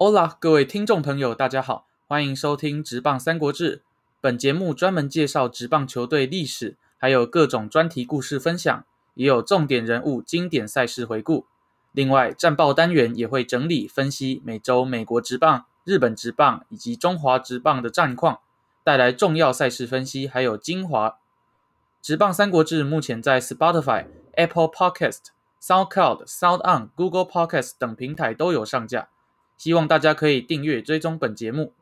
[0.00, 3.78] Hola，各位听众朋友，大家好，欢迎收听《职棒三国志》。
[4.20, 8.84] 本节目专门介绍职棒球队历史，还有各种专题故事分享，
[9.14, 11.46] 也有重点人物、经典赛事回顾。
[11.90, 18.38] 另外，战报单元也会整理分析每周美国职棒、日本职棒以及中华职棒的战况，
[18.84, 21.18] 带来重要赛事分析，还有精华。
[22.00, 25.22] 职棒三国志目前在 Spotify、Apple Podcast、
[25.60, 29.08] SoundCloud、SoundOn、Google Podcast 等平台都有上架。
[29.58, 31.72] 希望大家可以订阅追踪本节目，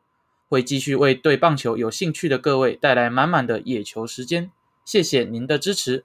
[0.49, 4.51] 会继续为对棒球有兴趣的各位带来满满的野球时间。
[4.83, 6.03] 谢谢您的支持。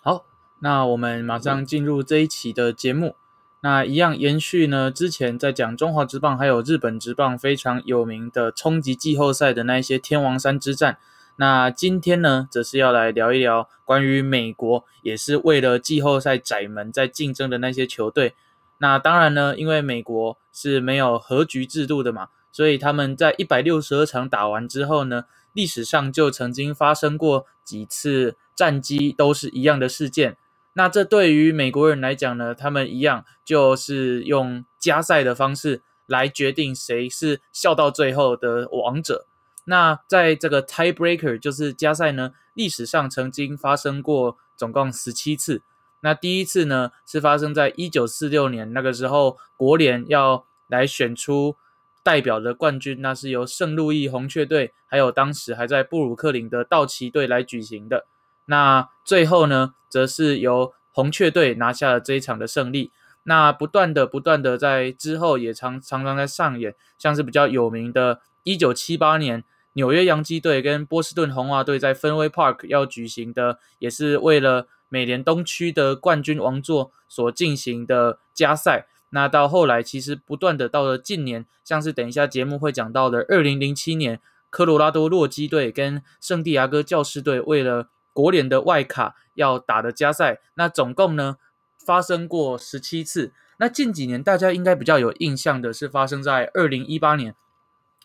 [0.00, 0.24] 好，
[0.60, 3.16] 那我们马上进入这一期的节目。
[3.64, 4.90] 那一样延续呢？
[4.90, 10.98] 之前在讲中华职棒还有日本职棒非常有名的冲击季后赛的那一些天王山之战。
[11.36, 18.34] 那今天呢，则是要来聊一聊关于美国也是为了季后赛窄门在竞争的那些球队。
[18.78, 30.36] 那当然呢，因为美国是没有和局制度的嘛，所以他们在一百六十二场打完之后呢，历史上就曾经发生过几次战绩都是一样的事件。
[30.74, 39.26] 那这对于美国人来讲呢，他们一样就是用加赛的方式来决定谁是笑到最后的王者。
[39.64, 45.62] 那在这个 tiebreaker 就是加赛呢，历史上曾经发生过总共十七次。
[46.00, 51.56] 那第一次呢是发生在一九四六年，那个时候国联要来选出
[52.02, 58.06] 代表的冠军，那是由圣路易红雀队还有当时还在布鲁克林的道奇队来举行的。
[58.46, 62.90] 那最后呢，则是由红雀队拿下了这一场的胜利。
[63.24, 69.44] 那不断的、不断的在之后也常常常在上演，像是比较有名的1978年
[69.74, 78.86] 纽约洋基队跟波士顿红袜队在芬威 Park 要举行的，也是为了美联东区的冠军王座所进行的加赛。
[79.10, 84.20] 那到后来，其实不断的到了近年，像是等一下节目会讲到的2007年
[84.50, 91.36] 科罗拉多洛基队跟圣地亚哥教士队为了国联的外卡要打的加赛，那总共呢
[91.84, 93.32] 发生过十七次。
[93.58, 97.34] 那近几年大家应该比较有印象的是发生在二零一八年，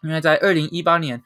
[0.01, 1.23] 因为在二零一八年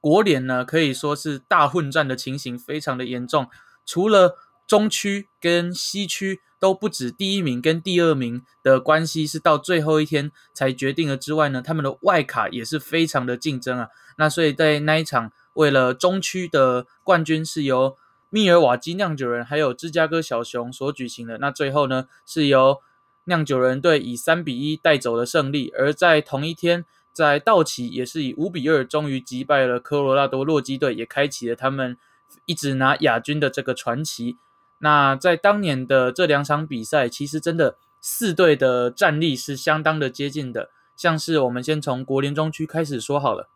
[0.00, 3.48] 国联呢可以说是大混战的情形非常的严重，
[3.84, 13.88] 除了中区跟西区都不止第一名跟第二名的关系是到最后一天才决定了之外呢，他们的外卡也是非常的竞争啊。
[14.16, 17.98] 那所以在那一场为了中区的冠军是由
[18.34, 22.80] 密尔瓦基酿酒人还有芝加哥小熊所举行的，那最后呢是由
[23.26, 31.96] 酿酒人队以三比一带走了胜利，而在同一天，在道奇也是以五比二终于击败了科罗拉多洛基队，也开启了他们
[32.44, 34.36] 一直拿亚军的这个传奇。
[34.78, 43.48] 那在当年的这两场比赛，其实真的四队的战力是相当的接近的，像是我们先从国联中区开始说好了。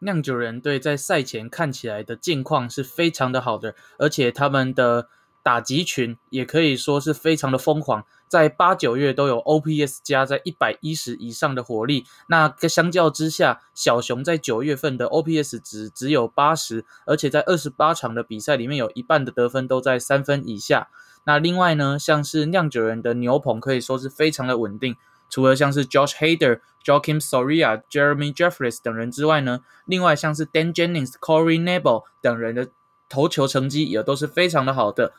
[0.00, 5.08] 酿酒人队在赛前看起来的境况是非常的好的，而且他们的
[5.42, 12.04] 打击群也可以说是非常的疯狂，在八九月都有 OPS 加在一百一十以上的火力。
[12.28, 20.88] 那相较之下，小熊在九月份的 OPS 值只有八十，而且在二十八场的比赛里面有一半的得分都在三分以下。
[21.24, 24.96] 那另外呢，像是酿酒人的牛棚可以说是非常的稳定。
[25.28, 32.68] 除了像是 Josh Hader、Joakim Soria、Jeremy Jeffries 等人之外呢，另外像是 Dan Jennings、Corey Nebel 等人的
[33.08, 35.12] 投球成绩也都是非常的好的。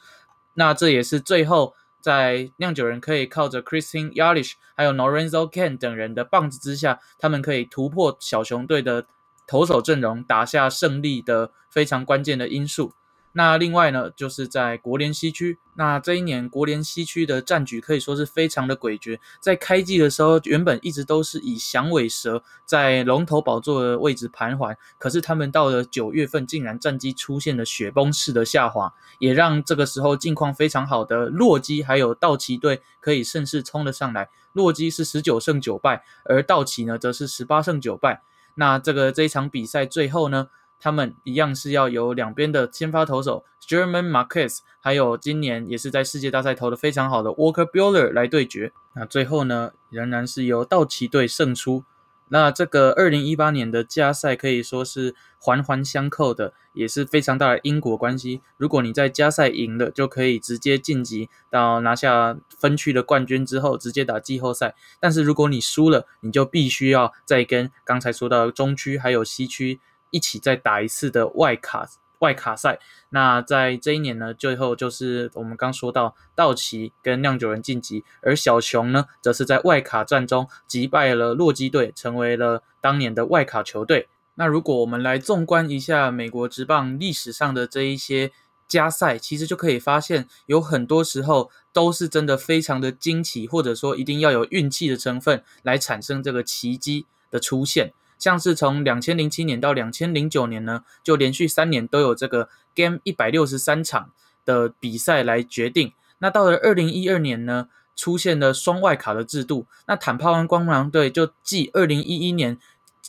[0.54, 9.06] 那这也是最后在酿酒人可以靠着 Christine Yalish 还有 Lorenzo Ken 等人的棒子之下，他们可以突破小熊队的
[9.46, 12.94] 投手阵容，打下胜利的非常关键的因素。
[13.38, 19.20] 那另外呢，就是在国联西区，那这一年国联西区的战局可以说是非常的诡谲。
[19.40, 34.30] 在开季的时候，原本一直都是以响尾蛇在龙头宝座的位置盘桓，可是他们到了九月份，竟然战绩出现了雪崩式的下滑，也让这个时候境况非常好的洛基还有道奇队可以顺势冲了上来。
[34.54, 38.24] 洛基是十九胜九败，而道奇呢则是十八胜九败。
[38.56, 40.48] 那这个这一场比赛最后呢？
[40.80, 48.72] 他们一样是要由两边的先发投手 German Marquez，还有今年也是在世界大赛投的非常好的 Walker Bueller 来对决。
[48.94, 51.84] 那最后呢，仍然是由道奇队胜出。
[52.30, 58.42] 那这个二零一八年的加赛可以说是环环相扣的，也是非常大的因果关系。
[58.58, 64.76] 如果你在加赛赢了，就可以直接晋级到拿下分区的冠军之后，直接打季后赛。
[65.00, 69.80] 但是如果你输了，你就必须要再跟刚才说到中区还有西区。
[70.18, 71.88] 一起再打一次的外卡
[72.20, 72.80] 外卡赛。
[73.10, 84.10] 那在这一年呢，最后就是我们刚说到道奇跟酿酒人晋级，而小熊呢，则是在外卡战中击败了洛基队，成为了当年的外卡球队。
[84.34, 88.32] 那如果我们来纵观一下美国职棒历史上的这一些
[88.68, 97.94] 加赛，其实就可以发现，有很多时候都是真的非常的惊奇，或者说一定要有运气的成分来产生这个奇迹的出现。
[98.18, 104.12] 像是从两千零七年到两千零九年呢，就连续三年都有这个 Game 一百六十三场
[104.46, 105.94] 的比赛来决定。
[106.20, 109.68] 那到了二零一二年呢，出现了双外卡的制度。
[109.88, 112.58] 那坦帕湾光芒队就继二零一一年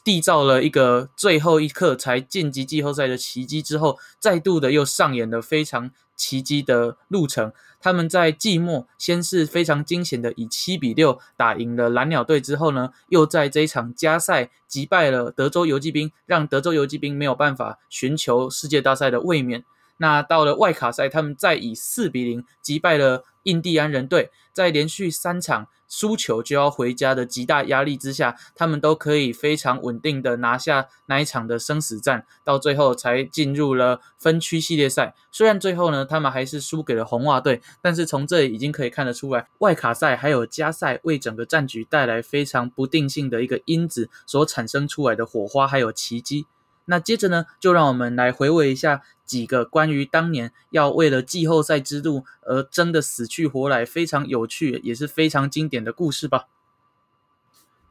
[0.05, 7.51] 缔造了一个最后一刻才晋级季后赛的奇迹之后，再度的又上演了非常奇迹的路程。
[7.81, 19.65] 他们在季末先是非常惊险的以七比六打赢了蓝鸟队之后呢，又在这一场加赛击败了德州游击兵，让德州游击兵没有办法寻求世界大赛的卫冕。
[19.99, 25.69] 那到了外卡赛，他们再以四比零击败了印第安人队，在连续三场。
[25.91, 35.15] 输球就要回家的极大压力之下，他们都可以非常稳定的拿下那一场的生死战，到最后才进入了分区系列赛。
[35.33, 46.45] 虽然最后呢，他们还是输给了红袜队，但是从这里已经可以看得出来，外卡赛还有加赛为整个战局带来非常不定性的一个因子所产生出来的火花还有奇迹。
[46.91, 56.47] 那接着呢，就让我们来回味一下几个关于当年要为了季后赛之路而争得死去活来、非常有趣也是非常经典的故事吧。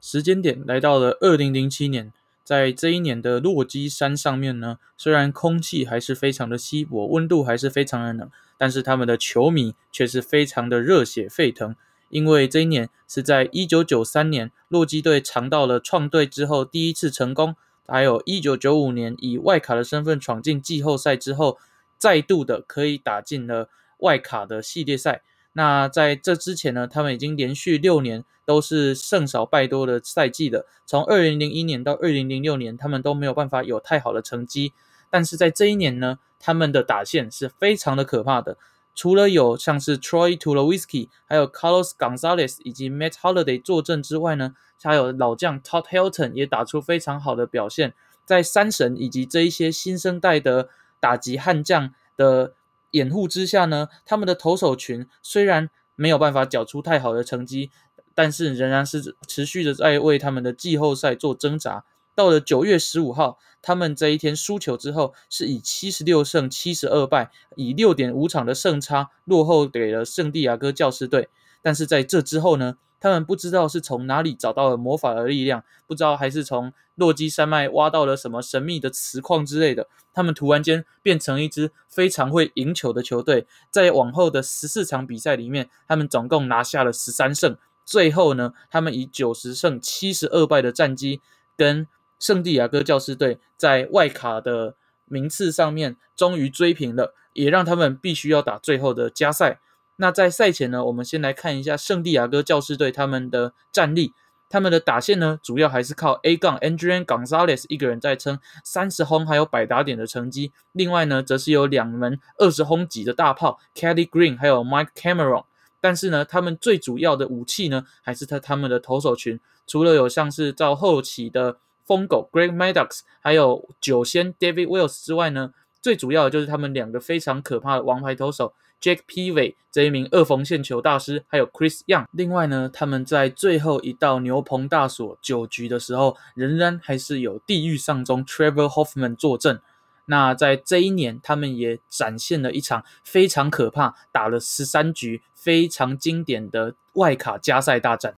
[0.02, 2.12] 时间点来到了二零零七年，
[2.44, 11.76] 在这一年的落基山上面呢，虽然空气还是非常的稀薄，温度还是非常的冷，但是他们的球迷却是非常的热血沸腾，
[12.10, 17.56] 因为这一年是在一九九三年洛基队尝到了创队之后第一次成功。
[17.88, 21.58] 还有一九九五年以外卡的身份闯进季后赛之后，
[21.98, 23.70] 再度的可以打进了
[24.00, 25.24] 外卡的系列赛。
[25.54, 30.66] 那在这之前呢，他们已经连续六年都是胜少败多的赛季的。
[30.86, 34.74] 从二零零一年到二零零六年，他们都没有办法有太好的成绩。
[35.10, 38.58] 但是在这一年呢，他们的打线是非常的可怕的。
[38.98, 47.94] 除了有像是 Troy Tulowitzki，还有 Carlos Gonzalez 以及 Matt Holiday 坐镇之外呢，还有老将 Todd Helton 也打出非常好的表现。
[48.26, 52.56] 在三神以及这一些新生代的打击悍将的
[52.90, 57.70] 掩护之下呢，他们的投手群虽然没有办法缴出太好的成绩，
[58.16, 61.86] 但是仍然是持续的在为他们的季后赛做挣扎。
[62.18, 71.30] 到了九月十五号，他们这一天输球之后，是以七十六胜七十二败，以六点五场的胜差落后给了圣地亚哥教师队。
[71.62, 83.46] 但是在这之后呢，他们不知道是从哪里找到了魔法的力量，不知道还是从洛基山脉挖到了什么神秘的磁矿之类的，他们突然间变成一支非常会赢球的球队。
[83.70, 87.56] 在往后的十四场比赛里面，他们总共拿下了十三胜。
[87.86, 91.22] 最后呢，他们以九十胜七十二败的战绩
[91.56, 91.86] 跟。
[92.20, 99.60] 圣地亚哥教师队在外卡的名次上面终于追平了，也让他们必须要打最后的加赛。
[99.98, 104.14] 那在赛前呢，我们先来看一下圣地亚哥教师队他们的战力。
[104.50, 110.54] 他们的打线呢，主要还是靠 A 杠 Andrew Gonzalez 一个人在撑三十轰还有百打点的成绩。
[110.72, 115.44] 另外呢，则是有两门二十轰级的大炮 Kelly Green 还有 Mike Cameron。
[115.82, 119.38] 但是呢，他们最主要的武器呢，还是他他们的投手群。
[119.66, 121.58] 除了有像是到后期的
[121.88, 132.06] 疯狗 Greg Maddox 还有九仙 David Wells 之外呢，最主要的就是他们两个非常可怕的王牌投手 jack peavy 这一名二缝线球大师，还有 Chris Young。
[132.12, 139.62] 另外呢，他们在最后一道牛棚大锁九局的时候，仍然还是有地狱上中 Trevor Hoffman 坐镇。
[140.06, 148.16] 那在这一年，他们也展现了一场非常可怕，打了十三局非常经典的外卡加赛大战。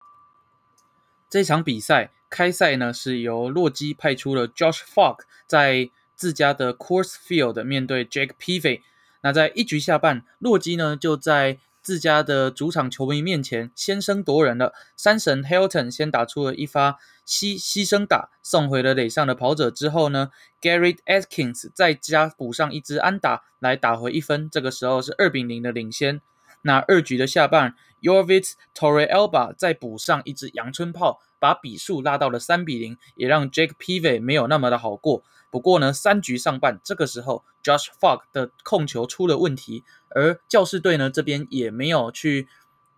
[1.28, 2.10] 这场比赛。
[2.30, 8.82] 开赛呢是由洛基派出了 Josh Falk 在自家的 Course Field 面对 Jake Peavy。
[9.22, 14.74] 那在一局下半，洛基呢就在自家的主场球迷面前先声夺人了。
[14.96, 20.30] 山神 Hilton 先打出了一发牺牺牲打，送回了垒上的跑者之后呢
[20.60, 24.50] ，Garrett Atkins 再加补上一支安打来打回一分。
[24.50, 26.20] 这个时候是二比零的领先。
[26.62, 31.20] 那二局的下半，Yorvitz Torrealba 再补上一支阳春炮。
[31.38, 35.22] 把比数拉到了三比零，也让 Jake p i v e 没有那么的好过。
[35.50, 42.48] 不过呢，三局上半这个时候，Josh Fogg 的控球出了问题，而教士队呢这边也没有去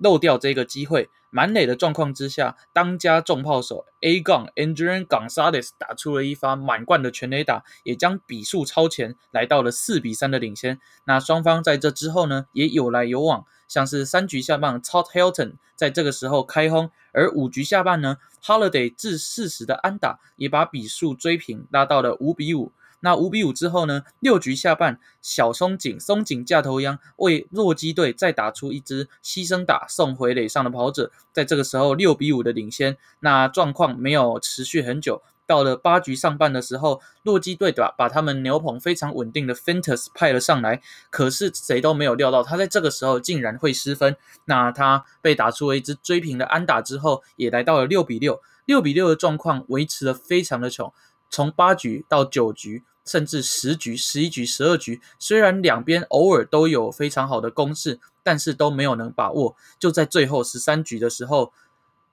[0.01, 1.09] 漏掉这个机会。
[1.33, 10.81] 满垒的状况之下，当家重炮手 A 杠 Andrew Gonzalez 打出了一发满贯的全垒打，也将比数超前，来到了四比三的领先。
[11.05, 22.73] 那双方在这之后呢，也有来有往，像是三局下半 Todd Hilton 在这个时候开轰，而五局下半呢，Holiday 至四十的安打也把比数追平，拉到了五比五。
[23.01, 24.03] 那五比五之后呢？
[24.21, 32.97] 六局下半，小松井松井架头央为洛基队再打出一支牺牲打送回垒上的跑者，在这个时候六比五的领先。
[33.21, 44.15] 那状况没有持续很久，到了八局上半的时候，洛基队把把他们牛棚非常稳定的 Fintus 派了上来，可是谁都没有料到他在这个时候竟然会失分。
[44.45, 48.41] 那他被打出了一支追平的安打之后，也来到了六比六。
[48.67, 50.93] 六比六的状况维持的非常的穷，
[51.29, 52.85] 从八局到九局。
[53.05, 59.57] 甚至十局、十一局、十二局，虽然两边偶尔都有非常好的攻势，但是都没有能把握。
[59.79, 61.53] 就在最后十三局的时候，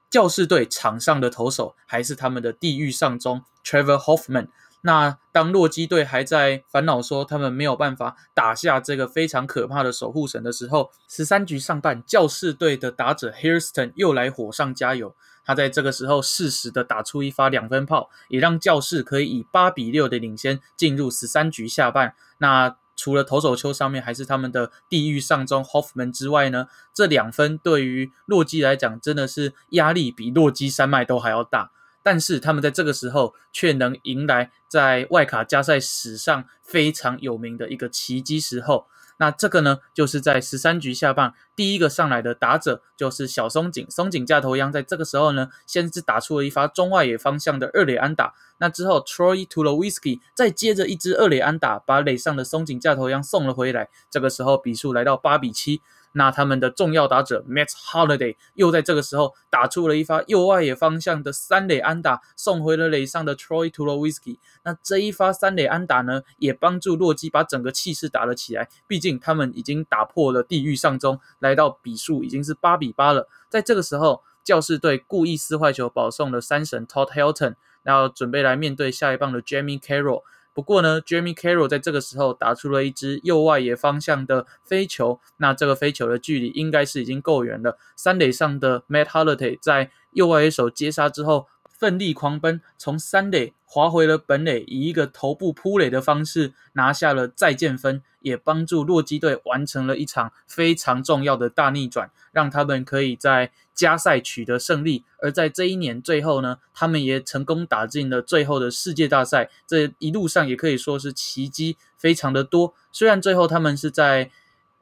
[0.10, 4.48] 教士队场上的投手还是他们的地狱上中 Trevor Hoffman。
[4.82, 15.16] 那当洛基队还在烦恼说他们没有办法打下这个非常可怕的守护神的时候，十三局上半，教士队的打者 Hairston 又来火上加油。
[15.48, 22.16] 他在这个时候适时的打出一发两分炮，也让教士可以以八比六的领先进入十三局下半。
[22.40, 31.72] 那除了投手丘上面还是他们的地狱上中 Hoffman 之外呢，这两分对于洛基来讲真的是压力比洛基山脉都还要大。
[32.04, 38.88] 但是他们在这个时候却能迎来在外卡加赛史上非常有名的一个奇迹时候。
[39.18, 48.34] 那这个呢，就是在十三局下半第一个上来的打者就是小松井，松井架头央在这个时候呢，先是打出了一发中外野方向的二垒安打。
[48.60, 53.90] 那之后，Troy t u l o w i s k y 再接着一支二垒安打，把垒上的松井架头央送了回来。
[54.10, 55.82] 这个时候比数来到八比七。
[56.18, 64.40] 那他们的重要打者 Matt Holiday 又在这个时候打出了一发右外野方向的三垒安打，送回了垒上的 Troy Tulowitzki。
[64.64, 68.68] 那这一发三垒安打呢，也帮助洛基把整个气势打了起来。
[68.88, 73.30] 毕竟他们已经打破了地狱上中，来到比数已经是八比八了。
[73.48, 80.24] 在这个时候，教士队故意撕坏球，保送了三神 Todd Hilton，然后准备来面对下一棒的 Jamie Carroll。
[80.58, 87.78] 不过呢，Jamie Carroll 在这个时候打出了一支右外野方向的飞球，那这个飞球的距离应该是已经够远了。
[87.96, 91.46] 三垒上的 Matt Holiday 在右外野手接杀之后。
[91.78, 105.04] 奋力狂奔，从三垒滑回了本垒，以一个头部扑垒的方式拿下了再见分，也帮助洛基队完成了一场非常重要的大逆转，让他们可以在加赛取得胜利。
[105.20, 109.50] 而在这一年最后呢，他们也成功打进了最后的世界大赛。
[109.68, 112.74] 这一路上也可以说是奇迹非常的多。
[112.92, 114.32] 虽然最后他们是在。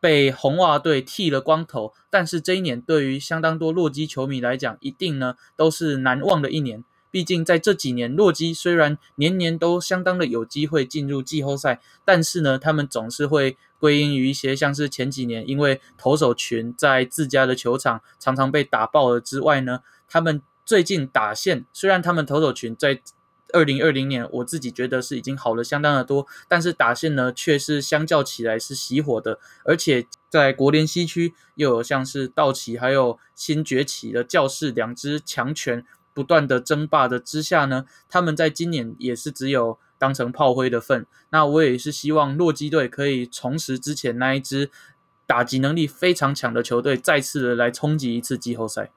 [0.06, 6.84] 被红袜队剃了光头，但是这一年对于相当多洛基球迷来讲，一定呢都是难忘的一年。
[7.10, 23.02] 毕竟在这几年，洛基虽然年年都相当的有机会进入季后赛，但是呢，他们总是会归因于一些像是前几年因为投手群在自家的球场常常被打爆了之外呢，他们最近打线虽然他们投手群在。
[23.56, 41.06] 二零二零年，我自己觉得是已经好了相当的多，但是打线呢却是相较起来是熄火的，而且在国联西区又有像是道奇还有新崛起的教士两支强权不断的争霸的之下呢，他们在今年也是只有当成炮灰的份。
[41.30, 44.70] 那我也是希望洛基队可以重拾之前那一支
[45.26, 48.92] 打击能力非常强的球队，再次的来冲击一次季后赛。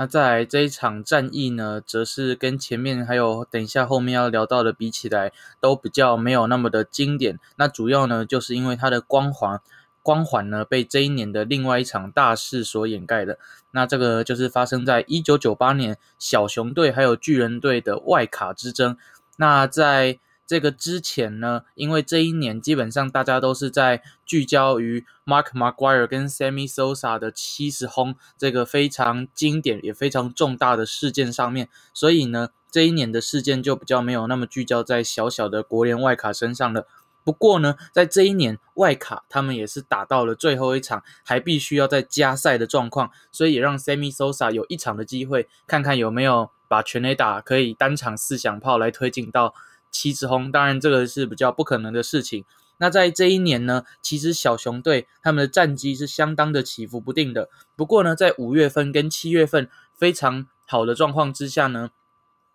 [0.00, 5.30] 那在这一场战役呢，则是跟前面还有等一下后面要聊到的比起来，
[5.60, 7.38] 都比较没有那么的经典。
[7.56, 9.60] 那主要呢，就是因为它的光环，
[10.02, 13.38] 光环呢被这一年的另外一场大事所掩盖的。
[13.72, 18.96] 那这个就是发生在一九九八年小熊队还有巨人队的外卡之争。
[19.36, 20.18] 那在
[20.50, 36.88] 这个之前呢，因为这一年基本上大家都是在聚焦于 Mark McGuire 跟 Sammy Sosa 的七十轰这个非常经典也非常重大的事件上面，所以呢，这一年的事件就比较没有那么聚焦在小小的国联外卡身上了。
[37.22, 49.54] 不过呢，在这一年外卡他们也是打到了最后一场，还必须要在加赛的状况，所以也让 Sammy Sosa 有一场的机会，看看有没有把全垒打可以单场四响炮来推进到。
[49.90, 52.44] 七支轰，当然这个是比较不可能的事情。
[52.78, 57.50] 那在这一年呢，其实小熊队他们的战绩是相当的起伏不定的。
[57.76, 61.90] 不过呢，在五月份跟七月份非常好的状况之下呢，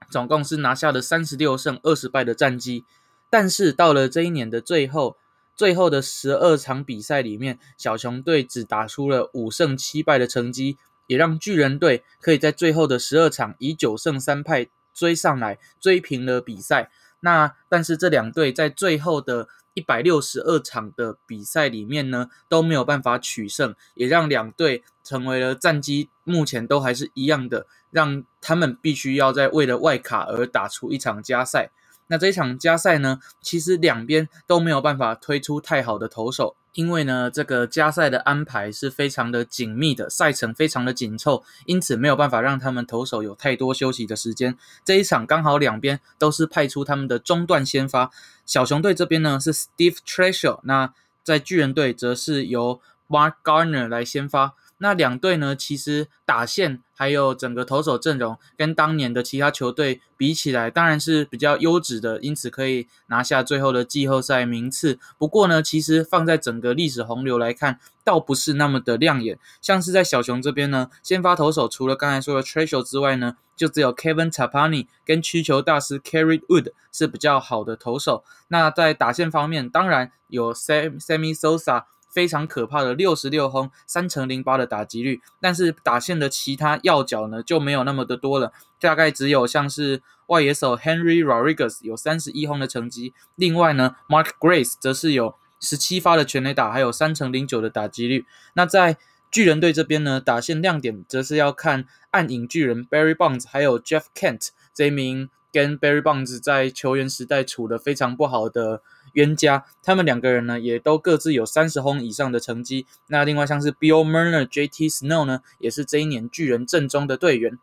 [0.09, 2.85] 总共是拿下了三十六胜二十败的战绩。
[3.29, 5.17] 但是到了这一年的最后，
[5.55, 16.89] 最后的十二场比赛里面，小熊队只打出了五胜七败的成绩，也让巨人队可以在最后的十二场以九胜三败追上来，追平了比赛。
[17.25, 31.72] 那但是这两队在最后的一百六十二场的比赛里面呢，都没有办法取胜，也让两队成为了战绩目前都还是一样的，让他们必须要在为了外卡而打出一场加赛。
[32.08, 44.58] 那这一场加赛呢，其实两边都没有办法推出太好的投手，因为呢，这个加赛的安排是非常的紧密的，赛程非常的紧凑，因此没有办法让他们投手有太多休息的时间。
[44.84, 48.12] 这一场刚好两边都是派出他们的中段先发，
[48.46, 52.79] 小熊队这边呢是 Steve Treasure，那在巨人队则是由
[53.10, 54.53] Mark Garner 来先发。
[54.77, 65.00] 那两队呢，其实打线还有整个投手阵容跟当年的其他球队比起来，当然是比较优质的，因此可以拿下最后的季后赛名次。
[65.17, 69.39] 不过呢，其实放在整个历史洪流来看，倒不是那么的亮眼。
[69.62, 78.25] 像是在小熊这边呢，先发投手除了刚才说的 Treasure 之外呢，就只有 Kevin Tapani 跟曲球大师 Carry Wood 是比较好的投手。
[78.50, 81.86] 那在打线方面，当然有 Sam Sammy Sosa。
[82.15, 98.25] 非常可怕的六十六轰三乘零八的打击率，但是打线的其他要角呢就没有那么的多了，大概只有像是外野手 Henry Rodriguez 有三十一轰的成绩，另外呢 Mark Grace 则是有十七发的全垒打，还有三乘零九的打击率。
[98.53, 98.98] 那在
[99.29, 108.81] 巨人队这边呢，打线亮点则是要看暗影巨人 Barry Bonds 还有 Jeff Kent 这一名跟 Barry Bonds 在球员时代处的非常不好的。
[109.15, 112.85] 冤家，他们两个人呢，也都各自有三十轰以上的成绩。
[113.07, 114.87] 那另外像是 Bill Murner、J.T.
[114.87, 117.57] Snow 呢，也是这一年巨人阵中的队员。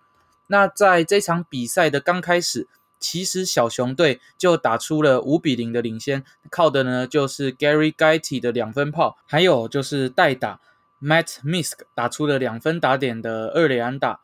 [0.49, 10.61] 那在这场比赛的刚开始，其实小熊队就打出了五比零的领先，靠的呢就是 Gary Gaiti 的两分炮，还有就是代打
[11.01, 14.21] Matt Misk 打出了两分打点的二垒安打。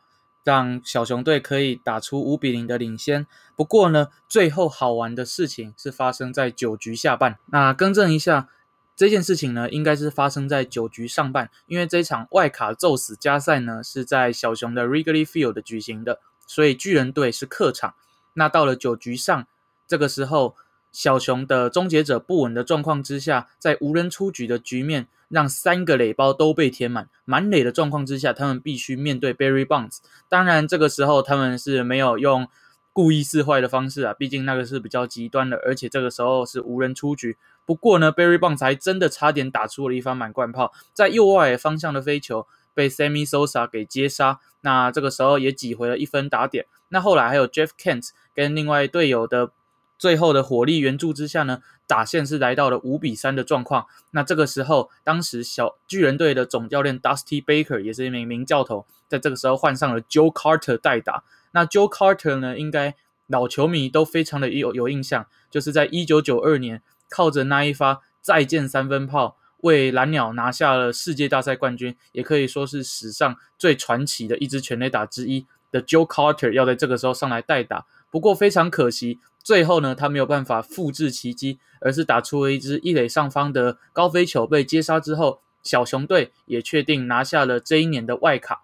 [0.49, 3.27] 让小熊队可以打出五比零的领先。
[3.55, 7.39] 不过呢，最后好玩的事情是发生在九局下半。
[7.47, 8.49] 那更正一下，
[8.97, 17.95] 这件事情呢，应该是发生在九局上半，因为这场外卡咒死加赛呢是在小熊的 Rigley Field 举行的，所以巨人队是客场。
[18.33, 19.47] 那到了九局上，
[19.87, 20.57] 这个时候。
[20.91, 29.99] 小熊的终结者不稳的状况之下，在无人出局的局面，让三个垒包都被填满，满垒的状况之下，他们必须面对 Barry Bonds。
[30.29, 32.49] 当然，这个时候他们是没有用
[32.93, 37.37] 故意示坏的方式啊，毕竟那个是比较极端的，而且这个时候是无人出局。
[37.65, 46.65] 不过呢，Barry Bonds 还真的差点打出了一发满贯炮，在右外方向的飞球被 Sammy Sosa 给接杀，那这个时候也挤回了一分打点。
[46.89, 49.51] 那后来还有 Jeff Kent 跟另外队友的。
[49.99, 53.87] 最后的火力援助之下呢，打线是来到了五比三的状况。
[54.13, 61.25] 那这个时候，当时小巨人队的总教练 Dusty Baker 也是一名名教头，在这个时候换上了 Joe Carter 代打。
[61.51, 62.95] 那 Joe Carter 呢，应该
[63.27, 77.87] 老球迷都非常的有有印象，就是在一九九二年靠着那一发再见三分炮，为蓝鸟拿下了世界大赛冠军，也可以说是史上最传奇的一支全垒打之一的 Joe Carter 要在这个时候上来代打。
[78.11, 79.19] 不过非常可惜。
[79.43, 88.63] 最后呢，他没有办法复制奇迹，而是打出了一支一垒上方的高飞球被接杀之后，小熊队也确定拿下了这一年的外卡。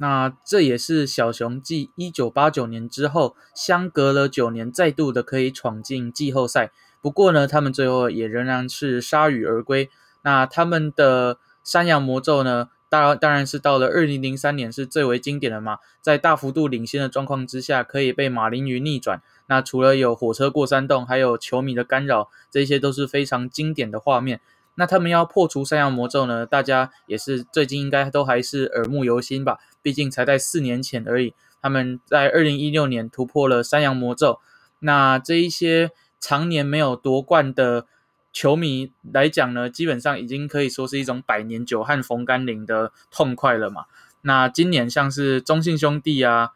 [0.00, 6.70] 那这也是小熊继一九八九年之后，相隔了九年再度的可以闯进季后赛。
[7.00, 9.88] 不过呢，他们最后也仍然是铩羽而归。
[10.22, 12.68] 那他们的山羊魔咒呢？
[12.88, 19.20] 当然当然是到了二零零三年是最为经典的嘛，在大幅度领先的状况之下，可以被马林鱼逆转。
[19.46, 24.40] 那除了有火车过山洞，还有球迷的干扰，这些都是非常经典的画面。
[24.74, 26.46] 那他们要破除山羊魔咒呢？
[26.46, 29.58] 大家也是最近应该都还是耳目犹新吧？
[29.82, 31.34] 毕竟才在四年前而已。
[31.60, 34.38] 他们在二零一六年突破了山羊魔咒。
[34.78, 37.86] 那这一些常年没有夺冠的。
[38.32, 43.86] 球迷来讲呢，基本上已经可以说是一种百年久旱逢甘霖的痛快了嘛。
[44.22, 46.52] 那今年像是中信兄弟啊，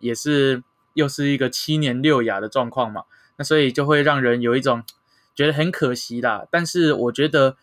[0.00, 0.62] 也是
[0.94, 3.04] 又是一个七年六亚的状况嘛。
[3.36, 4.84] 那所以就会让人有一种
[5.34, 6.46] 觉得很可惜啦。
[6.50, 7.56] 但是我觉得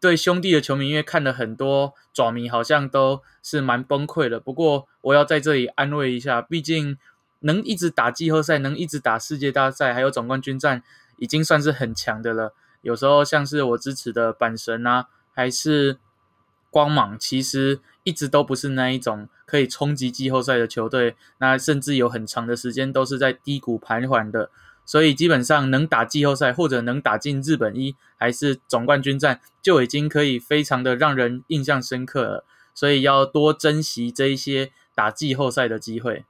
[0.00, 4.40] 对兄弟的球迷，因为看了很多爪迷，好像都是蛮崩溃的。
[4.40, 6.96] 不过我要在这里安慰一下，毕竟
[7.40, 10.82] 能一直打季后赛，能一直打世界大赛，还有总冠军战，
[11.18, 12.54] 已经算是很强的了。
[12.82, 15.98] 有时候像是我支持的阪神啊，还是
[16.70, 24.50] 光芒，其实一直都不是那一种可以冲击季后赛的球队，那甚至有很长的时间都是在低谷徘徊的。
[24.84, 32.44] 所以基本上能打季后赛或者能打进日本一还是总冠军战，就已经可以非常的让人印象深刻了。
[32.74, 36.24] 所以要多珍惜这一些打季后赛的机会。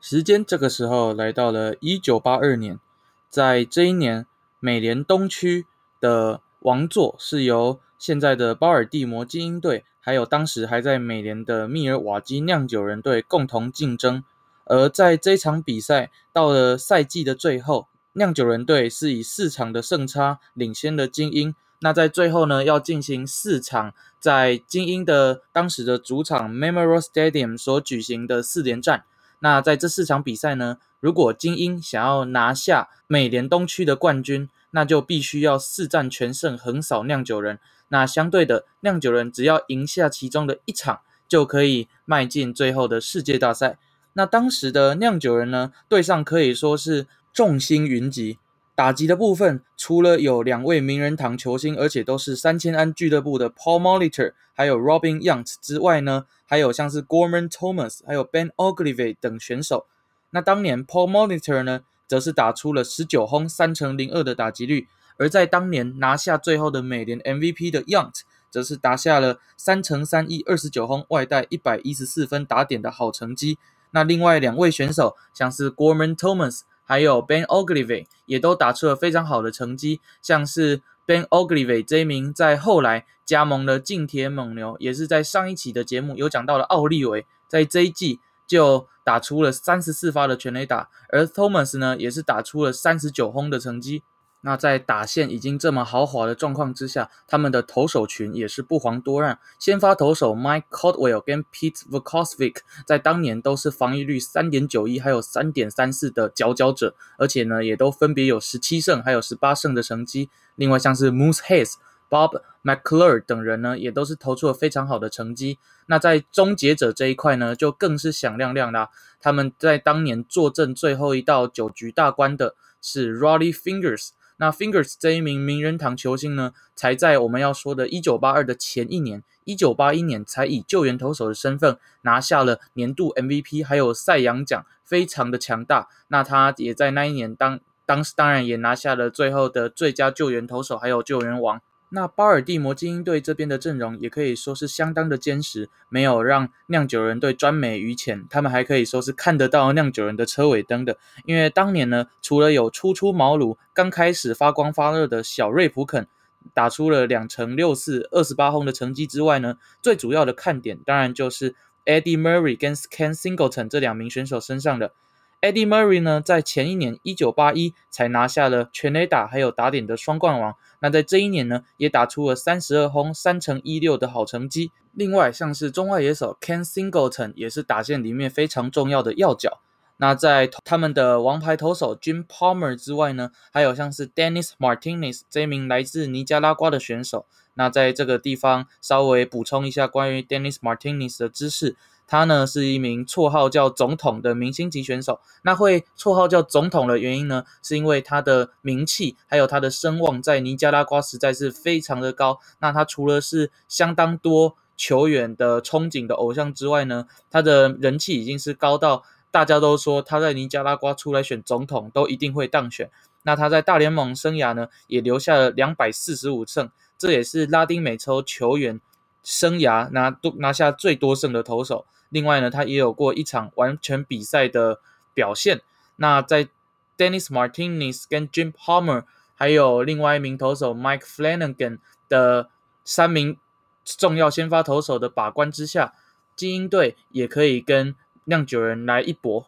[0.00, 2.80] 时间这个时候来到了一九八二年，
[3.28, 4.26] 在这一年，
[4.58, 5.66] 美联东区
[6.02, 14.24] 的王座是由现在的巴尔的摩精英队，还有当时还在美联的密尔瓦基酿酒人队共同竞争。
[14.64, 21.54] 而在这场比赛到了赛季的最后，酿酒人队是以四场的胜差领先了精英。
[21.80, 29.04] 那在最后呢，要进行四场在精英的当时的主场 Memorial Stadium 所举行的四连战。
[29.40, 37.58] 那在这四场比赛呢，如果精英想要拿下美联东区的冠军，那就必须要四战全胜，横扫酿酒人。
[37.88, 43.78] 那相对的，酿酒人只要赢下其中的一场，就可以迈进最后的世界大赛。
[44.12, 48.38] 那当时的酿酒人呢，队上可以说是众星云集。
[48.76, 59.86] 打击的部分，除了有两位名人堂球星，而且都是三千安俱乐部的 Paul Molitor，还有 Robin Yount 之外呢，还有像是 Gorman Thomas，还有 Ben Oglivie 等选手。
[60.32, 68.10] 那当年 Paul Monitor 呢，则是打出了十九轰三成零二的打击率，而在当年拿下最后的美联 MVP 的 Young，
[68.50, 73.58] 则是打下了三成三一二十九轰外带一百一十四分打点的好成绩。
[73.92, 76.62] 那另外两位选手，像是 Gorman Thomas。
[76.84, 88.18] 还有 Ben Oglivie 也都打出了非常好的成绩，像是 Ben Oglivie 这一名在后来加盟了近铁猛牛，也是在上一期的节目有讲到了奥利维，在这一季
[88.52, 94.02] 就打出了三十四发的全垒打，而 Thomas 呢也是打出了三十九轰的成绩。
[94.44, 99.38] 那在打线已经这么豪华的状况之下，他们的投手群也是不遑多让。
[99.58, 110.28] 先发投手 Mike Caldwell 跟 Pete v u k o s v i c 在当年都是防御率三点九一还有三点三四的佼佼者，而且呢也都分别有十七胜还有十八胜的成绩。
[110.56, 111.74] 另外像是 Moose Hayes、
[112.12, 115.56] Bob McClure 等人呢，也都是投出了非常好的成绩。
[115.86, 118.90] 那在终结者这一块呢，就更是响亮亮啦。
[119.18, 124.10] 他们在当年坐镇最后一道九局大关的是 Rolly Fingers。
[124.36, 135.88] 那 Fingers 这一名名人堂球星呢，才在我们要说的1982的前一年，1981年才以救援投手的身份拿下了年度 MVP，还有赛扬奖，非常的强大。
[136.08, 141.60] 那他也在那一年当当时当然也拿下了最后的最佳救援投手，还有救援王。
[141.94, 148.24] 那巴尔的摩精英队这边的阵容也可以说是相当的坚实，没有让酿酒人队专美于前。
[148.30, 156.06] 他们还可以说是看得到酿酒人的车尾灯的，因为当年呢，除了有初出茅庐、刚开始发光发热的小瑞普肯
[156.54, 164.94] 打出了两成六四、二十八轰的成绩之外呢，最主要的看点当然就是 Eddie Murray 跟 Ken Singleton 这两名选手身上的。
[165.42, 170.54] Eddie Murray 呢，在前一年一九八一才拿下了全垒打还有打点的双冠王。
[170.78, 174.70] 那在这一年呢，也打出了三十二轰三乘一六的好成绩。
[174.92, 179.60] 另外，像是中外野手 Ken Singleton 也是打线里面非常重要的要角。
[179.96, 187.26] 那在他们的王牌投手 Jim Palmer 之外呢，还有像是 Dennis Martinez 这名来自尼加拉瓜的选手。
[187.54, 191.74] 那在这个地方稍微补充一下关于 Dennis Martinez 的知识。
[192.12, 195.18] 他呢是一名绰号叫总统的明星级选手。
[195.44, 202.38] 那会绰号叫总统的原因呢，是因为他的名气还有他的声望在尼加拉瓜实在是非常的高。
[202.58, 212.90] 那他除了是相当多球员的憧憬的偶像之外呢，他的人气已经是高到大家都说他在尼加拉瓜出来选总统都一定会当选。
[213.22, 218.82] 那他在大联盟生涯呢也留下了两百四十五胜，这也是拉丁美洲球员
[219.22, 221.86] 生涯拿都拿下最多胜的投手。
[222.08, 224.80] 另外呢，他也有过一场完全比赛的
[225.14, 225.60] 表现。
[225.96, 226.48] 那在
[226.96, 229.04] Dennis Martinez 跟 Jim Palmer，
[229.34, 232.50] 还有另外一名投手 Mike Flanagan 的
[232.84, 233.38] 三名
[233.84, 235.94] 重要先发投手的把关之下，
[236.36, 239.46] 精英队也可以跟酿酒人来一搏。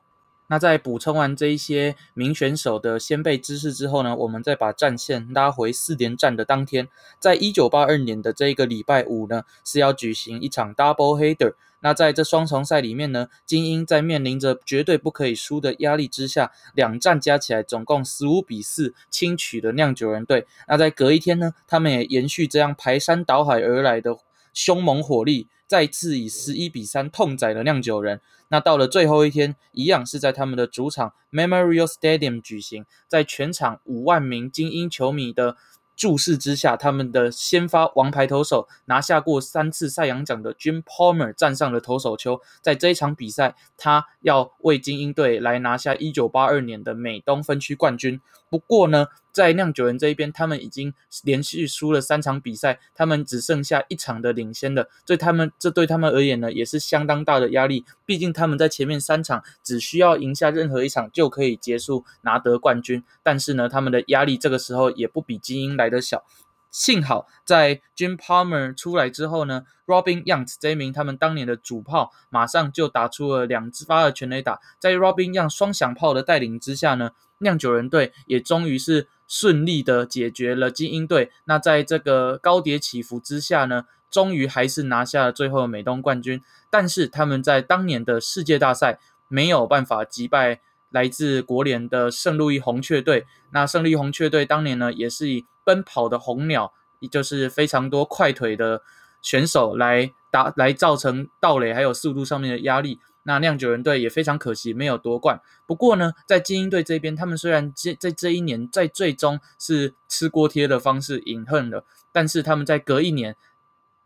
[0.48, 11.54] 那在补充完这一些名选手的先辈知识之后呢，我们再把战线拉回四连战的当天，在一九八二年的这一个礼拜五呢，是要举行一场 Double Header。
[11.80, 20.46] 那在这双重赛里面呢，精英在面临着绝对不可以输的压力之下，两战加起来总共十五比四轻取了酿酒人队。
[20.66, 24.16] 那在隔一天呢，他们也延续这样排山倒海而来的
[24.54, 28.20] 凶猛火力，再次以十一比三痛宰了酿酒人。
[28.54, 35.56] 那到了最后一天，一样是在他们的主场 Memorial Stadium 举行，在全场五万名精英球迷的
[35.96, 48.20] 注视之下，他们的先发王牌投手拿下过三次赛扬奖的 Jim Palmer 站上了投手丘，在这一场比赛，他要为精英队来拿下一九八二年的美东分区冠军。
[48.54, 57.84] 不过呢，在酿酒人这一边，他们已经连续输了三场比赛，他们只剩下一场的领先了，对他们这对他们而言呢，也是相当大的压力。
[58.06, 66.22] 毕竟他们在前面三场只需要赢下任何一场就可以结束拿得冠军，但是呢，他们的压力这个时候也不比精英来的小。
[66.70, 77.10] 幸好在 Jim Palmer 出来之后呢，Robin Young 这一名他们当年的主炮马上就打出了两支发的全垒打，在 Robin Young 双响炮的带领之下呢，
[77.44, 81.30] 酿酒人队也终于是顺利的解决了精英队。
[81.44, 86.42] 那在这个高跌起伏之下呢，终于还是拿下了最后的美东冠军。
[86.68, 93.26] 但是他们在当年的世界大赛没有办法击败来自国联的圣路易红雀队。
[93.52, 98.82] 那圣路易红雀队当年呢，也是以奔跑的红鸟，也就是非常多快腿的
[99.22, 102.98] 选手来打，来造成盗垒还有速度上面的压力。
[103.24, 105.40] 那酿酒人队也非常可惜没有夺冠。
[105.66, 113.36] 不过呢，在精英队这边，他们虽然这在这一年在最终是吃锅贴的方式饮恨了，但是他们在隔一年，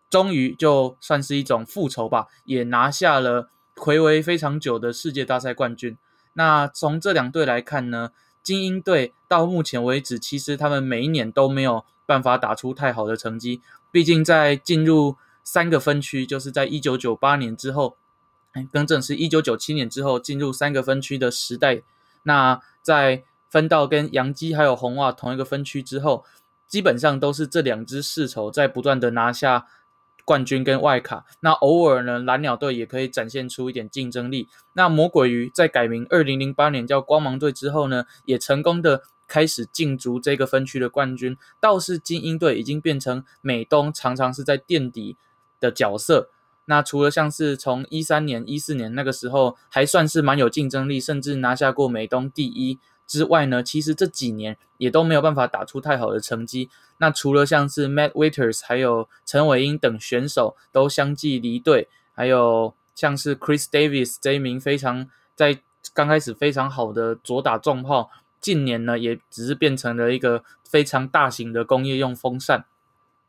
[0.08, 5.96] 终于就算是一种复仇吧，也拿下了魁违非常久的世界大赛冠军。
[6.32, 8.10] 那从这两队来看呢？
[8.40, 13.60] 精英队到目前为止，其实他们每一年都没有办法打出太好的成绩。
[13.90, 17.96] 毕竟在进入三个分区，就是在一九九八年之后，
[18.66, 21.82] 更正是一九九七年之后进入三个分区的时代。
[22.22, 26.24] 那在分到跟洋基还有红袜同一个分区之后，
[26.66, 29.66] 基本上都是这两支世仇在不断的拿下。
[30.24, 34.46] 冠军跟外卡，那偶尔呢，蓝鸟队也可以展现出一点竞争力。
[34.74, 41.34] 那魔鬼鱼在改名二零零八年叫光芒队之后呢，也成功的开始竞逐这个分区的冠军。
[41.58, 45.16] 倒是精英队已经变成美东常常是在垫底
[45.58, 46.28] 的角色。
[46.70, 52.78] 那除了像是从一三年、一四年那个时候还算是蛮有竞争力，甚至拿下过美东第一。
[53.06, 56.68] 之外呢，其实这几年也都没有办法打出太好的成绩。
[56.98, 65.58] 那除了像是 Matt Waiters 还有陈伟英等选手都相继离队，还有像是 Chris Davis 这一名非常在
[65.94, 68.10] 刚开始非常好的左打重炮，
[68.42, 72.66] 近年呢也只是变成了一个非常大型的工业用风扇。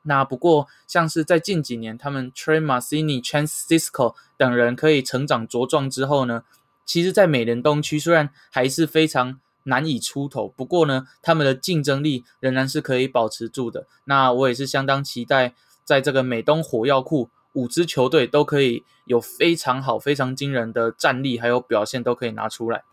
[0.04, 6.44] 那不过像是在近几年，他们 Trey Mancini、Chance Cisco 等人可以成长茁壮之后呢，
[6.86, 9.40] 其实，在美联东区虽然还是非常。
[9.64, 13.86] 难以出头，不过呢，他们的竞争力仍然是可以保持住的。
[14.06, 22.84] 那我也是相当期待，在这个美东火药库，五支球队都可以有非常好、非常惊人的战力，还有表现都可以拿出来。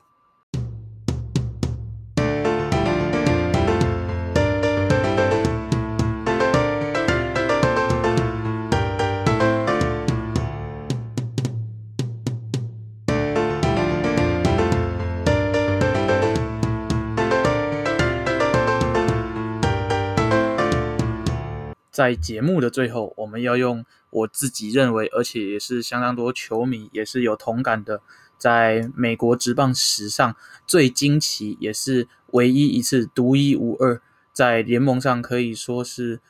[21.97, 28.03] 在节目的最后，我们要用我自己认为，而且也是相当多球迷也是有同感的，
[28.37, 36.21] 在美国职棒史上最惊奇，也是唯一一次独一无二，在联盟上可以说是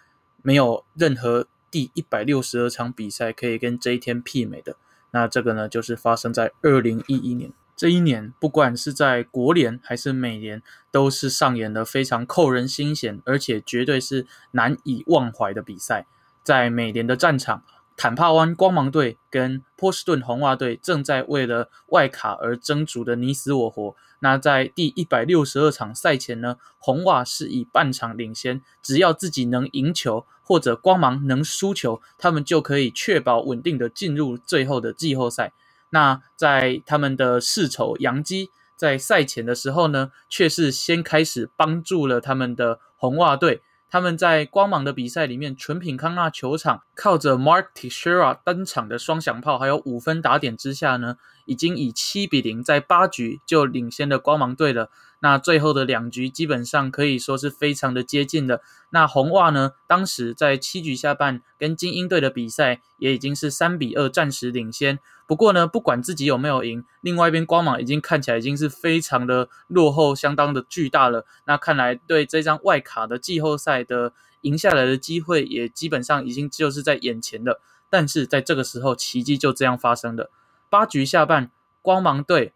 [0.40, 4.76] 没有任何第一百六十二场比赛可以跟这一天媲美的。
[5.10, 7.50] 那这个呢，就是发生在二零一一年。
[7.76, 16.06] 这一年，不管是在国联还是美联，都是上演了非常扣人心弦，而且绝对是难以忘怀的比赛。
[16.42, 17.62] 在美联的战场，
[17.94, 23.94] 坦帕湾光芒队跟波士顿红袜队正在为了外卡而争逐的你死我活。
[24.20, 35.52] 那在第一百六十二场赛前呢，红袜是以半场领先，只要自己能赢球或者光芒能输球，他们就可以确保稳定的进入最后的季后赛。
[35.90, 43.62] 那在他们的世仇杨基在赛前的时候呢，却是先开始帮助了他们的红袜队。
[43.88, 54.90] 他们在光芒的比赛里面，纯品康纳球场靠着 Mark Teixeira 登场的双响炮，还有五分打点之下呢，已经以七比零在八局就领先了光芒队了。
[55.20, 58.60] 那最后的两局基本上可以说是非常的接近的。
[58.90, 64.98] 那红袜呢，当时在七局下半跟精英队的比赛也已经是三比二暂时领先。
[65.26, 71.26] 不过呢，不管自己有没有赢，另外一边光芒已经看起来已经是非常的落后，相当的巨大了。
[71.46, 74.12] 那看来对这张外卡的季后赛的
[74.42, 77.60] 赢下来的机会也基本上已经就是在眼前了。
[77.90, 80.30] 但是在这个时候，奇迹就这样发生了。
[80.68, 81.50] 八局下半，
[81.82, 82.52] 光芒队。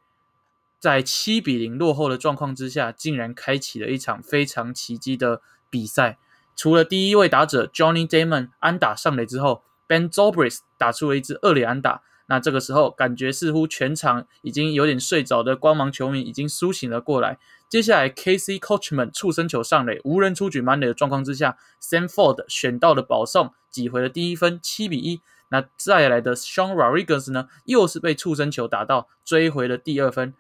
[0.79, 6.19] 在七比零落后的状况之下，竟然开启了一场非常奇迹的比赛。
[6.57, 12.03] 除了第一位打者 Johnny Damon 安打上垒之后，Ben Zobrist 打出了一支二垒安打。
[12.31, 17.41] 那这个时候，感觉似乎全场已经有点睡着的光芒球迷已经苏醒了过来。
[17.69, 18.57] 接下来，K.C.
[18.61, 25.21] Coachman 触身球上垒，无人出局满垒的状况之下，Sam Ford 选到了保送，挤回了第一分，七比一。
[25.49, 30.33] 那再来的 Sean Rodriguez 呢，又是被触身球打到，追回了第二分。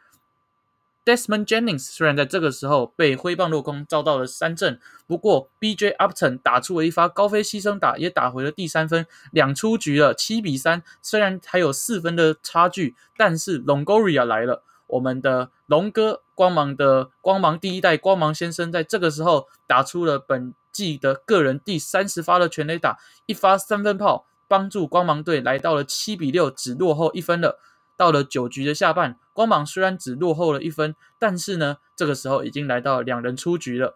[1.10, 5.96] Desmond Jennings 虽然在这个时候被挥棒落空，遭到了三振，不过 B.J.
[5.98, 10.84] Upton 打出了一发高飞牺牲打，也打回了第三分，两出局了，七比三。
[11.02, 22.96] 虽然还有四分的差距，但是 Longoria 来了，我们的龙哥，光芒的光芒第一代光芒先生，在这个时候打出了本季的个人第三十发的全垒打，
[23.26, 27.58] 一发三分炮，帮助光芒队来到了七比六，只落后一分了。
[28.00, 33.94] 到了九局的下半，光芒虽然只落后了一分，但是呢，这个时候已经来到两人出局了。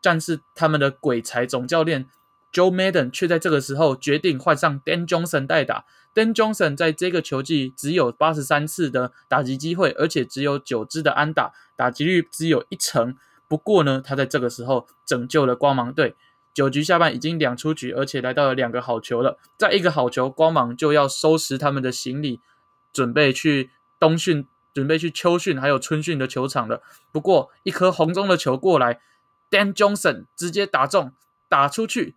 [0.00, 2.06] 但是他们的鬼才总教练
[2.50, 5.84] Joe Madden 却在这个时候决定换上 Dan Johnson 代打。
[6.14, 13.14] Dan Johnson 在这个球季只有八十三次的打击机会，而且只有九支的安打，打击率只有一成。
[13.46, 16.14] 不过呢，他在这个时候拯救了光芒队。
[16.54, 19.38] 九局下半已经两出局，而且来到了两个好球了。
[19.58, 22.40] 再一个好球，光芒就要收拾他们的行李。
[22.92, 26.82] 准备去冬训，准备去秋训，还有春训的球场了。
[27.12, 29.00] 不过，一颗红中的球过来
[29.50, 31.12] ，Dan Johnson 直接打中，
[31.48, 32.16] 打出去。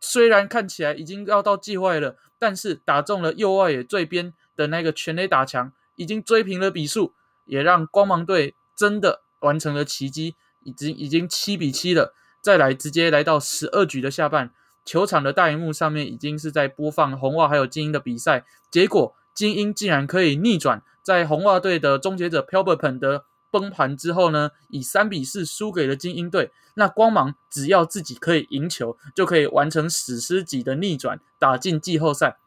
[0.00, 7.14] 虽然看起来已经要到季外了，但是打中了右外野最边的那个全垒打墙，已经追平了比数，
[7.46, 12.14] 也让光芒队真的完成了奇迹，已经已经七比七了。
[12.42, 14.50] 再来，直接来到十二局的下半，
[14.84, 19.16] 球场的大荧幕上面已经是在播放红袜还有精英的比赛结果。
[19.34, 26.50] 精英竟然可以逆转，在红袜队的终结者 p e l b e r p e n 的崩盘之后呢，以三比四输给了精英队。
[26.76, 32.38] 那光芒只要自己可以赢球，就可以完成史诗级的逆转，打进季后赛。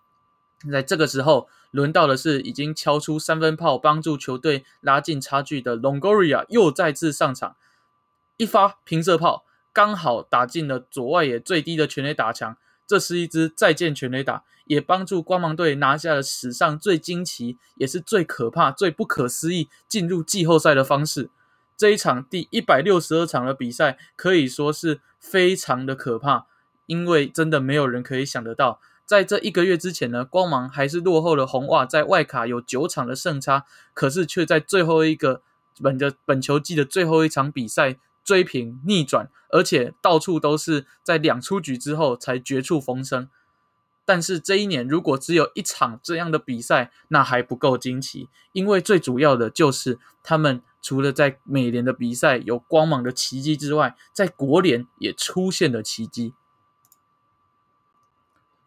[0.71, 7.55] 在这个时候，轮到的是已经敲出三分炮，帮助球队拉近差距的 Longoria 又再次上场，
[8.37, 12.57] 一发平射炮，刚好打进了左外野最低的全垒打墙。
[12.87, 21.29] 这是一支再见全垒打，也帮助光芒队拿下了史上最惊奇，也是最可怕、最不可思议进入季后赛的方式。
[21.75, 26.47] 这一场第一百六十二场的比赛可以说是非常的可怕，
[26.85, 35.41] 因为真的没有人可以想得到，在这一个月之前呢，光芒还是落后了红袜，在外卡有九场的胜差，可是却在最后一个
[35.81, 37.97] 本的本球季的最后一场比赛。
[38.27, 43.29] 追平逆转，而且到处都是在两出局之后才绝处逢生。
[44.03, 56.33] 但是这一年如果只有一场这样的比赛，那还不够惊奇，因为最主要的就是他们除了在美联的比赛有光芒的奇迹之外，在国联也出现了奇迹。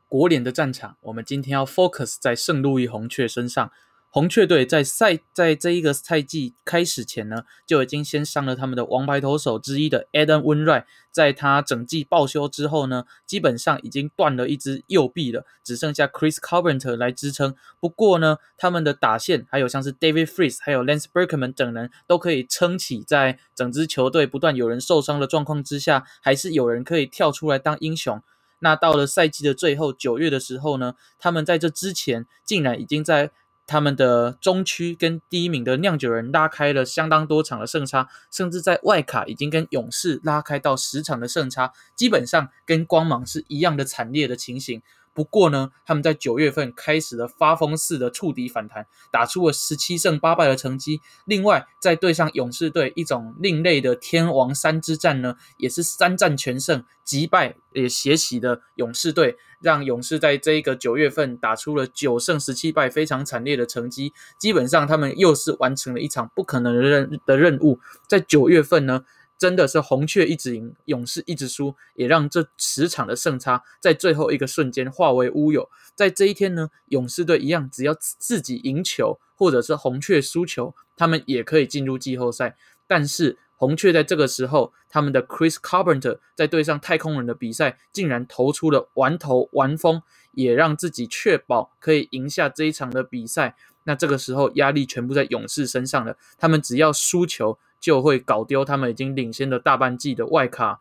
[0.09, 3.71] 国联的战场，我们今天要 focus 在圣路易红雀身上。
[4.13, 17.55] 红雀队在赛在这一个赛季开始前呢，就已经先伤了他们的王牌投手之一的 Adam Winright，在他整季报销之后呢，基本上已经断了一只右臂了，只剩下 Chris Carpenter 来支撑。
[17.79, 28.21] 不过呢，他们的打线还有像是 David Freeze 还有 Lance Berkman 等人都可以撑起，在整支球队不断有人受伤的状况之下，还是有人可以跳出来当英雄。
[28.59, 33.31] 那到了赛季的最后九月的时候呢，他们在这之前竟然已经在
[33.71, 44.83] 他们的中区跟第一名的酿酒人拉开了相当多场的胜差，甚至在外卡已经跟勇士拉开到十场的胜差，基本上跟光芒是一样的惨烈的情形。
[45.21, 51.03] 不过呢，他们在九月份开始了发疯似的触底反弹，打出了十七胜八败的成绩。
[51.27, 64.15] 另外，在对上勇士队一种另类的天王山之战呢，也是三战全胜，击败也血洗的勇士队，让勇士在这一个九月份打出了九胜十七败非常惨烈的成绩。
[64.39, 67.79] 基本上，他们又是完成了一场不可能的任的任务。
[68.09, 69.05] 在九月份呢。
[69.41, 75.71] 真的是红雀一直赢，勇士一直输，也让这十场的胜差在最后一个瞬间化为乌有。
[75.95, 82.55] 在这一天呢，勇士队一样，只要自己赢球，或者是红雀输球，他们也可以进入季后赛。
[82.87, 93.57] 但是红雀在这个时候，他们的 Chris Carpenter 在对上太空人的比赛，竟然投出了完投完封，也让自己确保可以赢下这一场的比赛。
[93.91, 97.59] 那这个时候压力全部在勇士身上了，他们只要输球。
[97.81, 100.81] 就会搞丢他们已经领先的大半季的外卡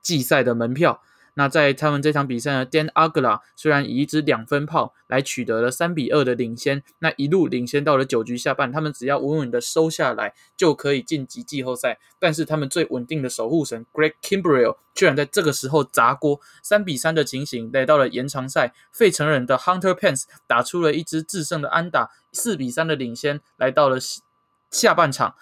[0.00, 1.02] 季赛的门票。
[1.34, 11.98] 那在他们这场比赛呢，Dan Agla 虽然以一支两分炮来取得了三比二的领先，那一路领先到了九局下半，他们只要稳稳的收下来就可以晋级季后赛。
[12.18, 23.96] 但是他们最稳定的守护神 Greg Kimbrell 居然在这个时候砸锅，三比三的情形来到了延长赛，费城人的 Hunter Pence 打出了一支制胜的安打，四比三的领先来到了
[24.70, 25.34] 下半场。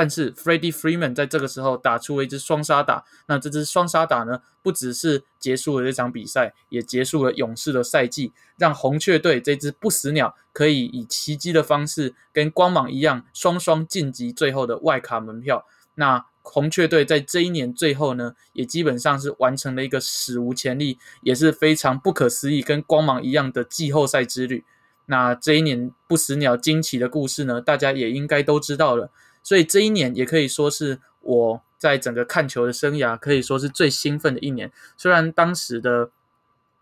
[0.00, 15.66] 但是 Freddie Freeman 在这个时候打出了一支双杀打，那这支双杀打呢，不只是结束了这场比赛，也结束了勇士的赛季，让红雀队这只不死鸟可以以奇迹的方式跟光芒一样，双双晋级最后的外卡门票。
[15.96, 24.64] 那红雀队在这一年最后呢，也基本上是完成了一个史无前例，也是非常不可思议，跟光芒一样的季后赛之旅。
[25.06, 29.10] 那这一年不死鸟惊奇的故事呢，大家也应该都知道了。
[29.48, 34.70] 所以这一年也可以说是我在整个看球的生涯可以说是最兴奋的一年。
[34.94, 36.10] 虽然当时的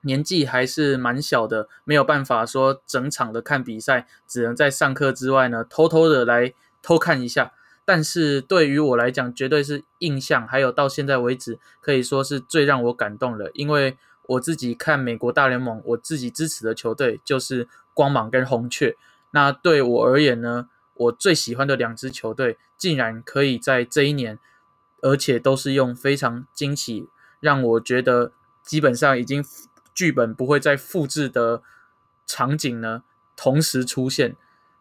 [0.00, 6.52] 年纪还是蛮小的，没有办法说整场的看比赛，只能在上课之外呢偷偷的来
[6.82, 7.52] 偷看一下。
[7.84, 13.52] 但是对于我来讲，绝对是印象，还有到现在为止可以说是最让我感动的。
[13.54, 18.96] 因为我自己看美国大联盟，我自己支持的球队就是光芒跟红雀。
[19.30, 20.68] 那对我而言呢？
[20.96, 24.38] 我最喜欢的两支球队竟然可以在这一年，
[25.02, 27.08] 而且都是用非常惊奇，
[27.40, 28.32] 让我觉得
[28.62, 29.44] 基本上已经
[29.94, 31.62] 剧本不会再复制的
[32.26, 33.02] 场景呢，
[33.36, 34.36] 同时出现。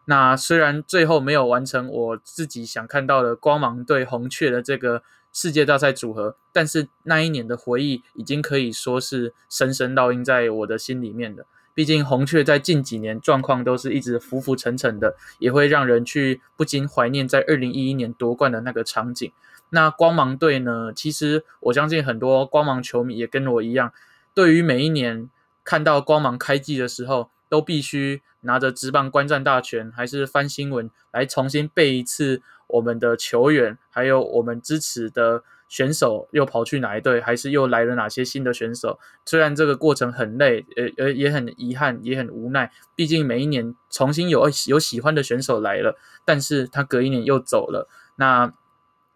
[0.06, 5.02] 那虽然最后没有完成我自己想看到的光芒对红雀的这个
[5.32, 11.44] 世界大赛组合，但是那一年的回忆已经可以说是深深烙印在我的心里面的。
[11.76, 19.30] 毕竟红雀在近几年状况都是一直浮浮沉沉的，也会让人去不禁怀念在二零一一年夺冠的那个场景。
[19.68, 20.90] 那光芒队呢？
[20.96, 23.92] 其实我相信很多光芒球迷也跟我一样，
[24.32, 25.28] 对于每一年
[25.64, 35.44] 看到光芒开季的时候，都必须拿着直棒观战大全，还是翻新闻来重新背一次我们的球员，还有我们支持的。
[35.68, 38.98] 选手又跑去哪一队，还是又来了哪些新的选手？
[39.24, 42.70] 虽然这个过程很累，呃呃，也很遗憾，也很无奈。
[42.94, 47.88] 毕竟每一年重新有有喜欢的选手来了，但是他隔一年又走了。
[48.16, 48.52] 那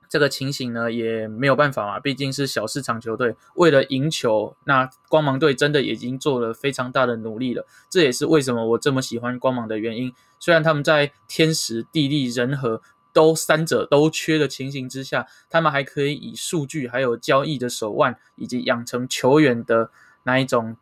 [0.09, 2.01] 这个情形呢，也没有办法嘛。
[2.01, 7.65] 毕竟是小市场球队，为了赢球，那光芒队真的已经做了非常大的努力了。
[7.89, 10.13] 这也是为什么我这么喜欢光芒的原因。
[10.41, 12.83] 虽然他们在天时地利人和。
[13.13, 19.91] 都三者都缺的情形之下，他们还可以以数据、还有交易的手腕，以及养成球员的
[20.25, 20.77] 那一种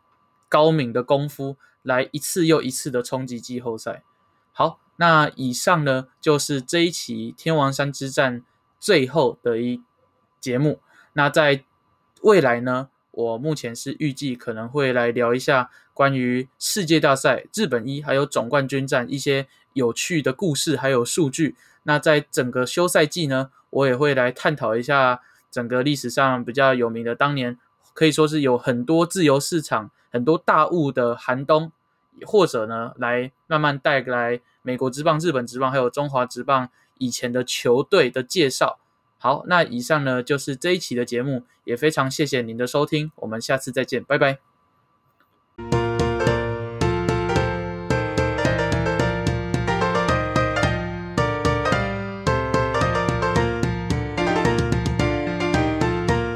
[0.47, 4.03] 高明的功夫，来一次又一次的冲击季后赛。
[4.51, 8.43] 好，那以上呢就是这一期天王山之战
[8.79, 9.81] 最后的一
[10.39, 10.81] 节目。
[11.13, 11.63] 那在
[12.21, 21.55] 未来呢，我目前是预计可能会来聊一下关于世界大赛、日本一还有总冠军战一些有趣的故事，还有数据。
[21.83, 27.57] 那在整个休赛季呢，我也会来探讨一下整个历史上比较有名的当年，
[27.93, 31.71] 可以说是有很多自由市场、很多大雾的寒冬，
[32.25, 38.79] 或者呢，来慢慢带来美国职棒、日本职棒还有中华职棒以前的球队的介绍。
[39.17, 44.48] 好，那以上呢就是这一期的节目，也非常谢谢您的收听，我们下次再见，拜拜。